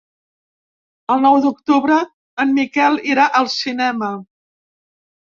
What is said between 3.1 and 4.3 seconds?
irà al cinema.